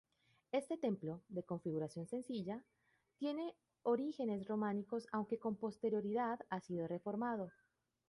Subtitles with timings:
[0.51, 2.63] Este templo, de configuración sencilla,
[3.19, 3.53] tiene
[3.83, 7.51] orígenes románicos aunque con posterioridad ha sido reformado.